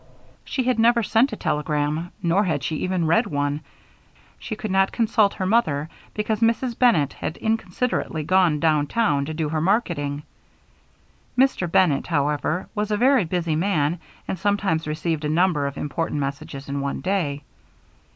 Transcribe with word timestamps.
She 0.43 0.63
had 0.63 0.79
never 0.79 1.03
sent 1.03 1.31
a 1.31 1.35
telegram, 1.35 2.11
nor 2.23 2.43
had 2.45 2.63
she 2.63 2.75
even 2.77 3.05
read 3.05 3.27
one. 3.27 3.61
She 4.39 4.55
could 4.55 4.71
not 4.71 4.91
consult 4.91 5.35
her 5.35 5.45
mother 5.45 5.89
because 6.15 6.39
Mrs. 6.39 6.75
Bennett 6.79 7.13
had 7.13 7.37
inconsiderately 7.37 8.23
gone 8.23 8.59
down 8.59 8.87
town 8.87 9.25
to 9.25 9.33
do 9.35 9.49
her 9.49 9.61
marketing. 9.61 10.23
Dr. 11.37 11.67
Bennett, 11.67 12.07
however, 12.07 12.67
was 12.73 12.89
a 12.89 12.97
very 12.97 13.25
busy 13.25 13.55
man 13.55 13.99
and 14.27 14.39
sometimes 14.39 14.87
received 14.87 15.23
a 15.23 15.29
number 15.29 15.67
of 15.67 15.77
important 15.77 16.19
messages 16.19 16.67
in 16.67 16.81
one 16.81 17.01
day. 17.01 17.43